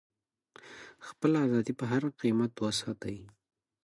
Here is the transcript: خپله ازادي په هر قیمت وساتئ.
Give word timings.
خپله 1.07 1.37
ازادي 1.47 1.73
په 1.79 1.85
هر 1.91 2.03
قیمت 2.21 2.51
وساتئ. 2.63 3.17